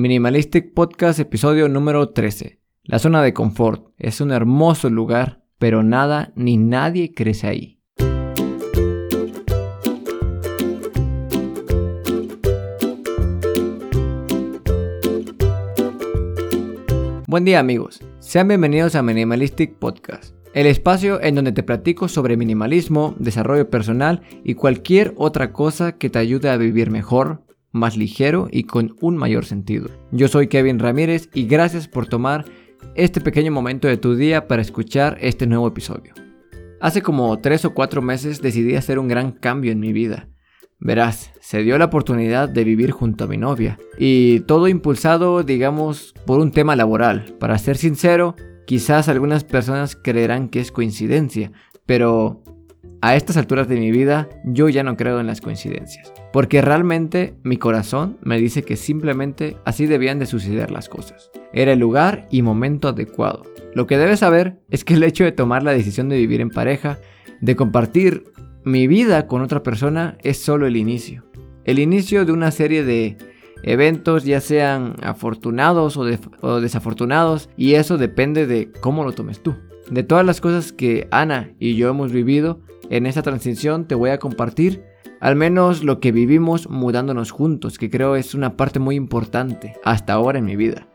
[0.00, 2.60] Minimalistic Podcast episodio número 13.
[2.84, 7.80] La zona de confort es un hermoso lugar, pero nada ni nadie crece ahí.
[17.26, 22.36] Buen día amigos, sean bienvenidos a Minimalistic Podcast, el espacio en donde te platico sobre
[22.36, 28.48] minimalismo, desarrollo personal y cualquier otra cosa que te ayude a vivir mejor, más ligero
[28.50, 29.88] y con un mayor sentido.
[30.12, 32.44] Yo soy Kevin Ramírez y gracias por tomar
[32.94, 36.14] este pequeño momento de tu día para escuchar este nuevo episodio.
[36.80, 40.28] Hace como 3 o 4 meses decidí hacer un gran cambio en mi vida.
[40.80, 46.14] Verás, se dio la oportunidad de vivir junto a mi novia y todo impulsado, digamos,
[46.24, 47.34] por un tema laboral.
[47.40, 51.50] Para ser sincero, quizás algunas personas creerán que es coincidencia,
[51.84, 52.44] pero
[53.00, 57.34] a estas alturas de mi vida yo ya no creo en las coincidencias, porque realmente
[57.42, 61.30] mi corazón me dice que simplemente así debían de suceder las cosas.
[61.52, 63.44] Era el lugar y momento adecuado.
[63.74, 66.50] Lo que debes saber es que el hecho de tomar la decisión de vivir en
[66.50, 66.98] pareja,
[67.40, 68.24] de compartir
[68.64, 71.24] mi vida con otra persona, es solo el inicio.
[71.64, 73.16] El inicio de una serie de
[73.62, 76.06] eventos, ya sean afortunados o,
[76.40, 79.54] o desafortunados, y eso depende de cómo lo tomes tú.
[79.90, 84.10] De todas las cosas que Ana y yo hemos vivido, en esta transición te voy
[84.10, 84.82] a compartir
[85.20, 90.12] al menos lo que vivimos mudándonos juntos, que creo es una parte muy importante hasta
[90.12, 90.86] ahora en mi vida.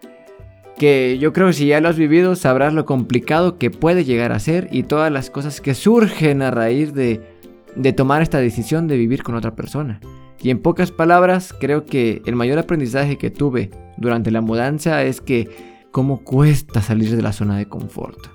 [0.77, 4.31] Que yo creo que si ya lo has vivido sabrás lo complicado que puede llegar
[4.31, 7.21] a ser y todas las cosas que surgen a raíz de,
[7.75, 9.99] de tomar esta decisión de vivir con otra persona.
[10.41, 15.21] Y en pocas palabras, creo que el mayor aprendizaje que tuve durante la mudanza es
[15.21, 15.49] que
[15.91, 18.32] cómo cuesta salir de la zona de confort.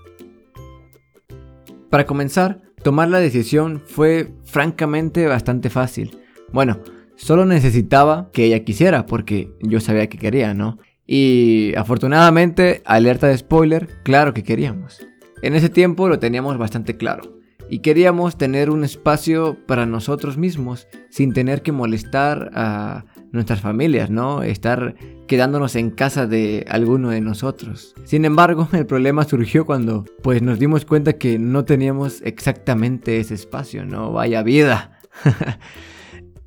[1.90, 6.16] Para comenzar, Tomar la decisión fue francamente bastante fácil.
[6.52, 6.78] Bueno,
[7.16, 10.78] solo necesitaba que ella quisiera porque yo sabía que quería, ¿no?
[11.06, 15.04] Y afortunadamente, alerta de spoiler, claro que queríamos.
[15.42, 20.86] En ese tiempo lo teníamos bastante claro y queríamos tener un espacio para nosotros mismos
[21.10, 24.42] sin tener que molestar a nuestras familias, ¿no?
[24.42, 24.94] Estar
[25.26, 27.94] quedándonos en casa de alguno de nosotros.
[28.04, 33.34] Sin embargo, el problema surgió cuando pues nos dimos cuenta que no teníamos exactamente ese
[33.34, 34.12] espacio, ¿no?
[34.12, 34.98] Vaya vida.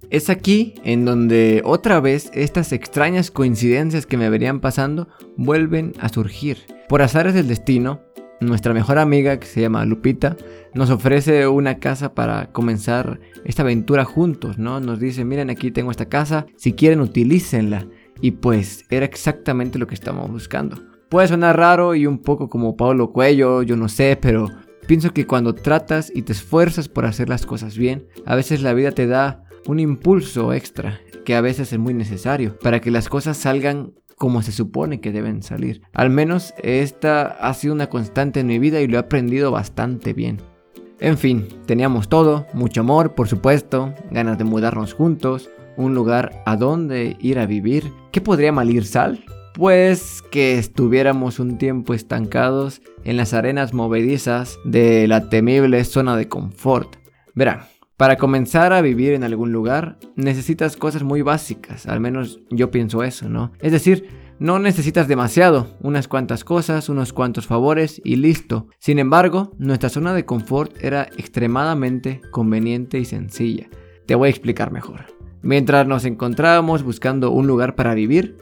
[0.10, 6.10] es aquí en donde otra vez estas extrañas coincidencias que me venían pasando vuelven a
[6.10, 6.58] surgir.
[6.90, 8.02] Por azares del destino,
[8.42, 10.36] nuestra mejor amiga, que se llama Lupita,
[10.74, 14.80] nos ofrece una casa para comenzar esta aventura juntos, ¿no?
[14.80, 17.88] Nos dice, miren, aquí tengo esta casa, si quieren utilícenla.
[18.20, 20.78] Y pues era exactamente lo que estamos buscando.
[21.10, 24.48] Puede sonar raro y un poco como Pablo Cuello, yo no sé, pero
[24.88, 28.74] pienso que cuando tratas y te esfuerzas por hacer las cosas bien, a veces la
[28.74, 33.10] vida te da un impulso extra que a veces es muy necesario para que las
[33.10, 35.82] cosas salgan como se supone que deben salir.
[35.94, 40.14] Al menos esta ha sido una constante en mi vida y lo he aprendido bastante
[40.14, 40.38] bien.
[41.00, 46.56] En fin, teníamos todo, mucho amor, por supuesto, ganas de mudarnos juntos, un lugar a
[46.56, 47.92] donde ir a vivir.
[48.12, 49.26] ¿Qué podría malir sal?
[49.56, 56.28] Pues que estuviéramos un tiempo estancados en las arenas movedizas de la temible zona de
[56.28, 56.98] confort.
[57.34, 57.62] Verán,
[58.02, 63.04] para comenzar a vivir en algún lugar necesitas cosas muy básicas, al menos yo pienso
[63.04, 63.52] eso, ¿no?
[63.60, 68.66] Es decir, no necesitas demasiado, unas cuantas cosas, unos cuantos favores y listo.
[68.80, 73.70] Sin embargo, nuestra zona de confort era extremadamente conveniente y sencilla.
[74.08, 75.06] Te voy a explicar mejor.
[75.44, 78.36] Mientras nos encontrábamos buscando un lugar para vivir,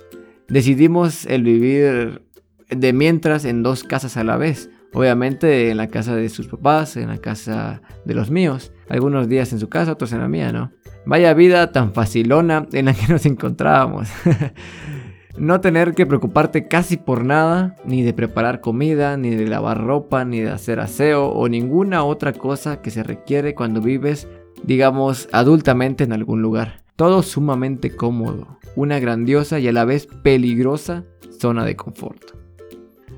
[0.48, 2.22] decidimos el vivir
[2.70, 4.70] de mientras en dos casas a la vez.
[4.94, 8.72] Obviamente en la casa de sus papás, en la casa de los míos.
[8.90, 10.72] Algunos días en su casa, otros en la mía, ¿no?
[11.06, 14.10] Vaya vida tan facilona en la que nos encontrábamos.
[15.38, 20.26] no tener que preocuparte casi por nada, ni de preparar comida, ni de lavar ropa,
[20.26, 24.28] ni de hacer aseo o ninguna otra cosa que se requiere cuando vives,
[24.64, 26.84] digamos, adultamente en algún lugar.
[26.96, 31.06] Todo sumamente cómodo, una grandiosa y a la vez peligrosa
[31.40, 32.39] zona de confort.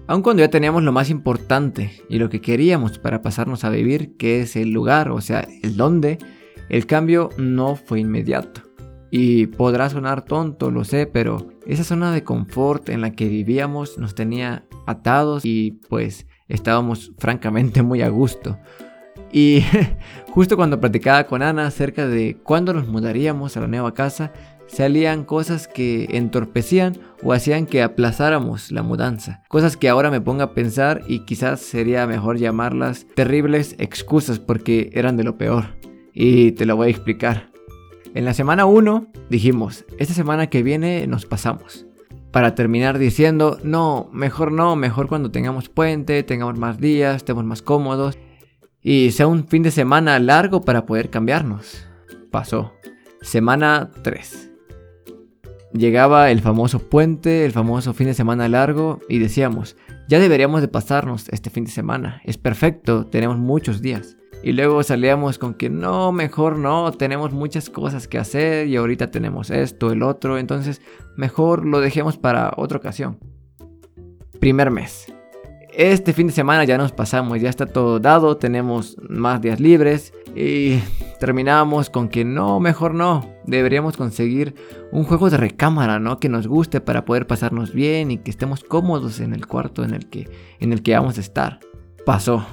[0.07, 4.17] Aun cuando ya teníamos lo más importante y lo que queríamos para pasarnos a vivir,
[4.17, 6.17] que es el lugar, o sea, el dónde,
[6.69, 8.61] el cambio no fue inmediato.
[9.09, 13.97] Y podrá sonar tonto, lo sé, pero esa zona de confort en la que vivíamos
[13.97, 18.57] nos tenía atados y pues estábamos francamente muy a gusto.
[19.31, 19.63] Y
[20.31, 24.31] justo cuando platicaba con Ana acerca de cuándo nos mudaríamos a la nueva casa,
[24.67, 29.43] salían cosas que entorpecían o hacían que aplazáramos la mudanza.
[29.49, 34.89] Cosas que ahora me pongo a pensar y quizás sería mejor llamarlas terribles excusas porque
[34.93, 35.75] eran de lo peor.
[36.13, 37.51] Y te lo voy a explicar.
[38.13, 41.85] En la semana 1 dijimos, esta semana que viene nos pasamos.
[42.31, 47.61] para terminar diciendo, no, mejor no, mejor cuando tengamos puente, tengamos más días, estemos más
[47.61, 48.17] cómodos
[48.81, 51.85] y sea un fin de semana largo para poder cambiarnos.
[52.31, 52.73] Pasó.
[53.21, 54.51] Semana 3.
[55.73, 59.77] Llegaba el famoso puente, el famoso fin de semana largo y decíamos,
[60.09, 64.17] ya deberíamos de pasarnos este fin de semana, es perfecto, tenemos muchos días.
[64.43, 69.11] Y luego salíamos con que no, mejor no, tenemos muchas cosas que hacer y ahorita
[69.11, 70.81] tenemos esto, el otro, entonces
[71.15, 73.19] mejor lo dejemos para otra ocasión.
[74.39, 75.13] Primer mes.
[75.73, 80.13] Este fin de semana ya nos pasamos, ya está todo dado, tenemos más días libres
[80.35, 80.79] y
[81.19, 84.53] terminamos con que no, mejor no, deberíamos conseguir
[84.91, 86.19] un juego de recámara, ¿no?
[86.19, 89.93] Que nos guste para poder pasarnos bien y que estemos cómodos en el cuarto en
[89.93, 90.29] el que,
[90.59, 91.59] en el que vamos a estar.
[92.05, 92.45] Pasó.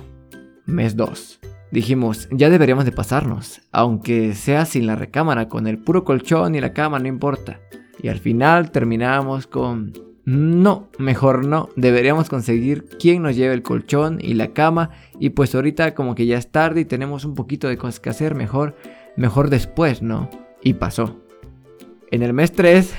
[0.64, 1.40] Mes 2.
[1.72, 6.60] Dijimos, ya deberíamos de pasarnos, aunque sea sin la recámara, con el puro colchón y
[6.60, 7.58] la cama, no importa.
[8.00, 9.92] Y al final terminamos con,
[10.28, 15.54] no, mejor no, deberíamos conseguir quien nos lleve el colchón y la cama y pues
[15.54, 18.76] ahorita como que ya es tarde y tenemos un poquito de cosas que hacer, mejor,
[19.16, 20.28] mejor después, ¿no?
[20.62, 21.16] Y pasó.
[22.10, 22.94] En el mes 3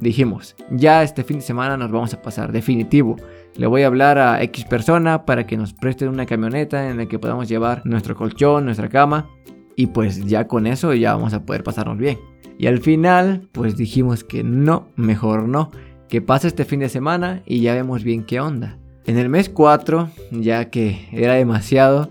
[0.00, 3.16] dijimos, ya este fin de semana nos vamos a pasar, definitivo.
[3.56, 7.06] Le voy a hablar a X persona para que nos presten una camioneta en la
[7.06, 9.30] que podamos llevar nuestro colchón, nuestra cama.
[9.74, 12.18] Y pues ya con eso ya vamos a poder pasarnos bien.
[12.58, 15.70] Y al final, pues dijimos que no, mejor no.
[16.08, 18.78] Que pase este fin de semana y ya vemos bien qué onda.
[19.06, 22.10] En el mes 4, ya que era demasiado,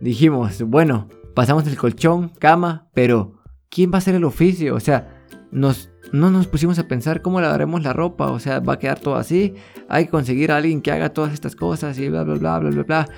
[0.00, 4.74] dijimos, bueno, pasamos el colchón, cama, pero ¿quién va a hacer el oficio?
[4.74, 8.74] O sea, nos no nos pusimos a pensar cómo lavaremos la ropa, o sea, va
[8.74, 9.54] a quedar todo así,
[9.88, 12.70] hay que conseguir a alguien que haga todas estas cosas y bla, bla, bla, bla,
[12.70, 13.08] bla, bla.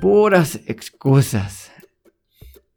[0.00, 1.72] Puras excusas.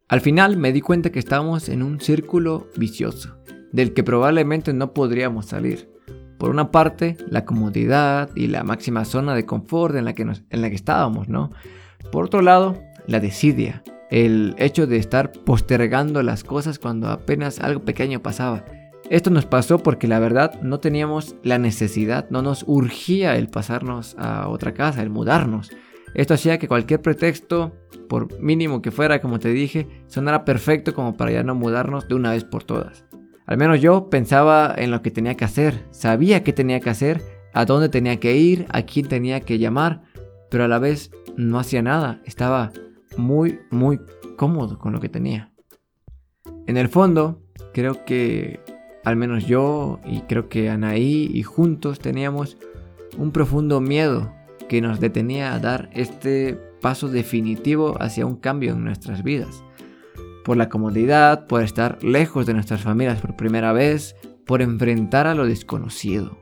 [0.08, 3.36] Al final me di cuenta que estábamos en un círculo vicioso,
[3.72, 5.95] del que probablemente no podríamos salir.
[6.38, 10.62] Por una parte, la comodidad y la máxima zona de confort en la que, en
[10.62, 11.50] la que estábamos, ¿no?
[12.12, 17.84] Por otro lado, la desidia, el hecho de estar postergando las cosas cuando apenas algo
[17.84, 18.64] pequeño pasaba.
[19.08, 24.16] Esto nos pasó porque la verdad no teníamos la necesidad, no nos urgía el pasarnos
[24.18, 25.70] a otra casa, el mudarnos.
[26.14, 27.76] Esto hacía que cualquier pretexto,
[28.08, 32.14] por mínimo que fuera, como te dije, sonara perfecto como para ya no mudarnos de
[32.14, 33.04] una vez por todas.
[33.46, 37.22] Al menos yo pensaba en lo que tenía que hacer, sabía qué tenía que hacer,
[37.54, 40.02] a dónde tenía que ir, a quién tenía que llamar,
[40.50, 42.72] pero a la vez no hacía nada, estaba
[43.16, 44.00] muy, muy
[44.36, 45.52] cómodo con lo que tenía.
[46.66, 47.40] En el fondo,
[47.72, 48.60] creo que
[49.04, 52.58] al menos yo y creo que Anaí y juntos teníamos
[53.16, 54.32] un profundo miedo
[54.68, 59.62] que nos detenía a dar este paso definitivo hacia un cambio en nuestras vidas.
[60.46, 64.14] Por la comodidad, por estar lejos de nuestras familias por primera vez,
[64.46, 66.38] por enfrentar a lo desconocido.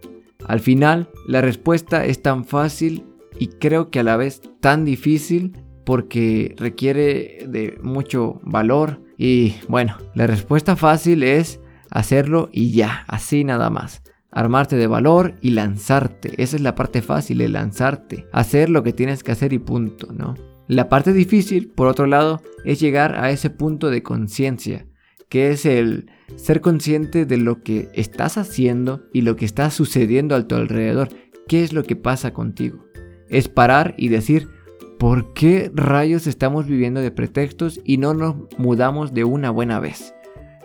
[0.46, 3.06] Al final, la respuesta es tan fácil
[3.38, 5.56] y creo que a la vez tan difícil
[5.86, 9.00] porque requiere de mucho valor.
[9.16, 14.02] Y bueno, la respuesta fácil es hacerlo y ya, así nada más.
[14.30, 16.34] Armarte de valor y lanzarte.
[16.42, 18.26] Esa es la parte fácil, de lanzarte.
[18.32, 20.34] Hacer lo que tienes que hacer y punto, ¿no?
[20.66, 24.86] La parte difícil, por otro lado, es llegar a ese punto de conciencia,
[25.28, 30.34] que es el ser consciente de lo que estás haciendo y lo que está sucediendo
[30.34, 31.08] a tu alrededor.
[31.48, 32.86] ¿Qué es lo que pasa contigo?
[33.28, 34.48] Es parar y decir,
[34.98, 40.14] ¿por qué rayos estamos viviendo de pretextos y no nos mudamos de una buena vez?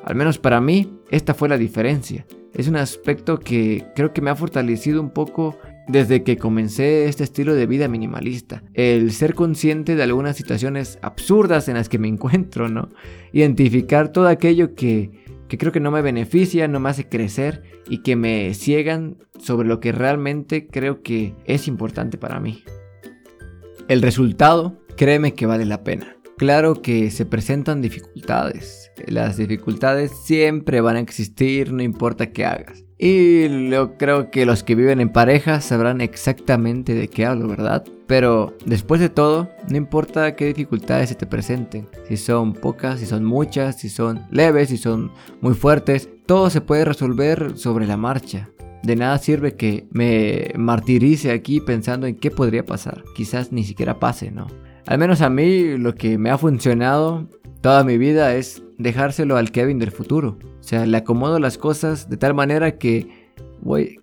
[0.06, 2.26] Al menos para mí, esta fue la diferencia.
[2.54, 5.58] Es un aspecto que creo que me ha fortalecido un poco
[5.90, 8.64] desde que comencé este estilo de vida minimalista.
[8.74, 12.90] El ser consciente de algunas situaciones absurdas en las que me encuentro, ¿no?
[13.34, 15.12] Identificar todo aquello que,
[15.48, 19.68] que creo que no me beneficia, no me hace crecer y que me ciegan sobre
[19.68, 22.64] lo que realmente creo que es importante para mí.
[23.88, 26.16] El resultado, créeme que vale la pena.
[26.38, 28.92] Claro que se presentan dificultades.
[29.08, 32.86] Las dificultades siempre van a existir, no importa qué hagas.
[33.02, 37.86] Y yo creo que los que viven en pareja sabrán exactamente de qué hablo, ¿verdad?
[38.08, 43.06] Pero después de todo, no importa qué dificultades se te presenten, si son pocas, si
[43.06, 47.96] son muchas, si son leves, si son muy fuertes, todo se puede resolver sobre la
[47.96, 48.50] marcha.
[48.84, 53.06] De nada sirve que me martirice aquí pensando en qué podría pasar.
[53.16, 54.48] Quizás ni siquiera pase, ¿no?
[54.86, 57.30] Al menos a mí lo que me ha funcionado
[57.62, 60.40] toda mi vida es dejárselo al Kevin del futuro.
[60.60, 63.30] O sea, le acomodo las cosas de tal manera que,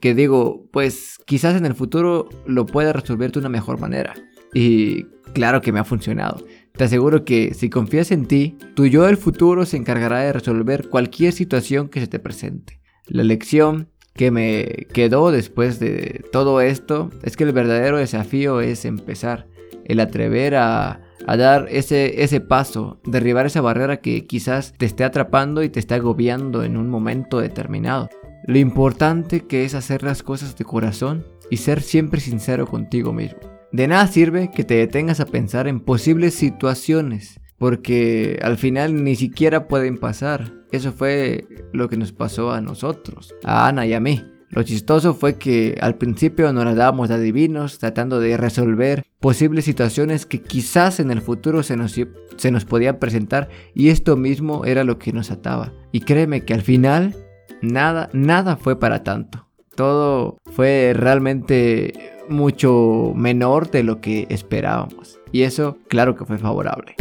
[0.01, 4.15] que digo, pues quizás en el futuro lo pueda resolver de una mejor manera.
[4.55, 6.45] Y claro que me ha funcionado.
[6.73, 10.89] Te aseguro que si confías en ti, tu yo del futuro se encargará de resolver
[10.89, 12.81] cualquier situación que se te presente.
[13.07, 18.85] La lección que me quedó después de todo esto es que el verdadero desafío es
[18.85, 19.47] empezar,
[19.85, 25.65] el atrever a, dar ese, ese paso, derribar esa barrera que quizás te esté atrapando
[25.65, 28.09] y te esté agobiando en un momento determinado.
[28.47, 33.41] Lo importante que es hacer las cosas de corazón y ser siempre sincero contigo mismo.
[33.73, 39.17] De nada sirve que te detengas a pensar en posibles situaciones, porque al final ni
[39.17, 40.53] siquiera pueden pasar.
[40.71, 44.25] Eso fue lo que nos pasó a nosotros, a Ana y a mí.
[44.57, 49.67] Lo chistoso fue que al principio nos la dábamos de adivinos, tratando de resolver posibles
[49.67, 51.95] situaciones que quizás en el futuro se nos,
[52.37, 55.75] se nos podían presentar y esto mismo era lo que nos ataba.
[55.93, 57.15] Y créeme que al final
[57.61, 59.47] nada, nada fue para tanto.
[59.75, 61.93] Todo fue realmente
[62.31, 65.21] mucho menor de lo que esperábamos.
[65.33, 66.97] Y eso claro que fue favorable.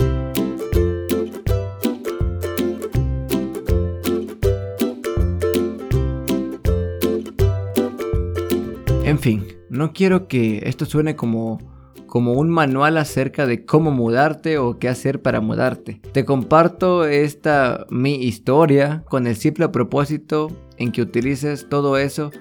[9.06, 11.60] En fin, no quiero que esto suene como,
[12.08, 16.02] como un manual acerca de cómo mudarte o qué hacer para mudarte.
[16.12, 20.48] Te comparto esta mi historia con el simple propósito
[20.78, 22.32] en que utilices todo eso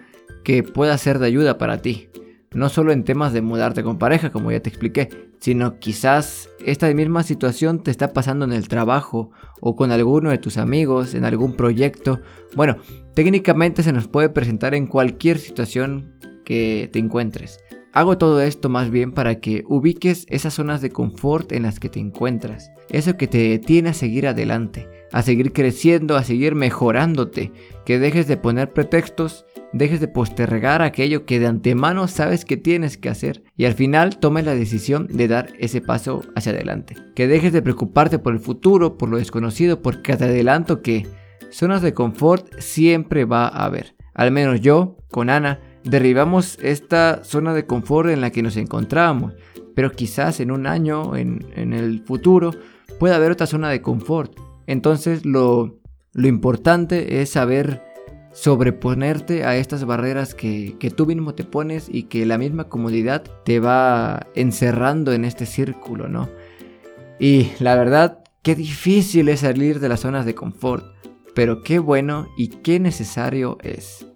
[0.42, 2.08] que pueda ser de ayuda para ti.
[2.54, 6.90] No solo en temas de mudarte con pareja, como ya te expliqué, sino quizás esta
[6.94, 11.26] misma situación te está pasando en el trabajo o con alguno de tus amigos, en
[11.26, 12.22] algún proyecto.
[12.56, 12.78] Bueno,
[13.12, 16.14] técnicamente se nos puede presentar en cualquier situación
[16.44, 17.60] que te encuentres.
[17.94, 21.88] Hago todo esto más bien para que ubiques esas zonas de confort en las que
[21.88, 22.72] te encuentras.
[22.90, 27.52] Eso que te detiene a seguir adelante, a seguir creciendo, a seguir mejorándote.
[27.84, 32.98] Que dejes de poner pretextos, dejes de postergar aquello que de antemano sabes que tienes
[32.98, 36.96] que hacer y al final tomes la decisión de dar ese paso hacia adelante.
[37.14, 41.06] Que dejes de preocuparte por el futuro, por lo desconocido, porque te adelanto que
[41.50, 43.94] zonas de confort siempre va a haber.
[44.14, 49.34] Al menos yo, con Ana, derribamos esta zona de confort en la que nos encontrábamos,
[49.74, 52.52] pero quizás en un año, en, el futuro,
[52.98, 54.32] pueda haber otra zona de confort.
[54.66, 55.78] Entonces lo,
[56.14, 57.82] importante es saber
[58.32, 63.22] sobreponerte a estas barreras que, que, tú mismo te pones y que la misma comodidad
[63.44, 66.28] te va encerrando en este círculo, ¿no?
[67.20, 70.84] Y la verdad, qué difícil es salir de las zonas de confort,
[71.34, 74.06] pero qué bueno y qué necesario es.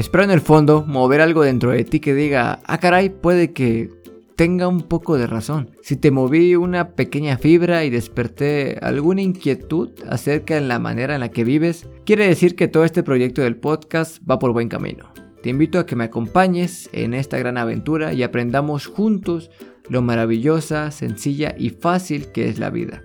[0.00, 3.90] Espero en el fondo mover algo dentro de ti que diga, ah caray, puede que
[4.34, 5.72] tenga un poco de razón.
[5.82, 11.20] Si te moví una pequeña fibra y desperté alguna inquietud acerca de la manera en
[11.20, 15.12] la que vives, quiere decir que todo este proyecto del podcast va por buen camino.
[15.42, 19.50] Te invito a que me acompañes en esta gran aventura y aprendamos juntos
[19.90, 23.02] lo maravillosa, sencilla y fácil que es la vida.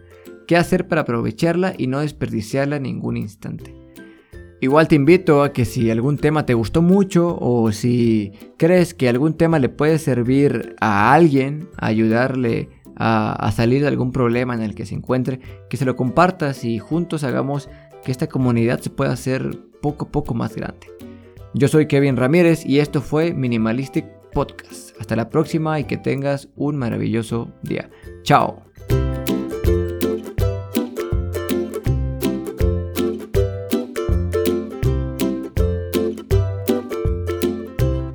[0.48, 3.85] ¿Qué hacer para aprovecharla y no desperdiciarla en ningún instante?
[4.62, 9.10] Igual te invito a que si algún tema te gustó mucho o si crees que
[9.10, 14.74] algún tema le puede servir a alguien, ayudarle a, salir de algún problema en el
[14.74, 17.70] que se encuentre, que se lo compartas y juntos hagamos
[18.04, 20.88] que esta comunidad se pueda hacer poco a poco más grande.
[21.54, 25.00] Yo soy Kevin Ramírez y esto fue Minimalistic Podcast.
[25.00, 27.90] Hasta la próxima y que tengas un maravilloso día.
[28.24, 28.64] Chao.